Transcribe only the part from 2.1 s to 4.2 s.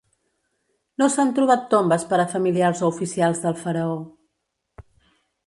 per a familiars o oficials del faraó.